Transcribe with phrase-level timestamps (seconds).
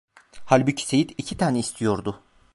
[0.45, 2.21] Halbuki Seyit iki tane istiyordu…